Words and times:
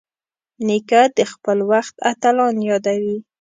نیکه 0.67 1.01
د 1.17 1.19
خپل 1.31 1.57
وخت 1.71 1.95
اتلان 2.11 2.55
یادوي. 2.69 3.17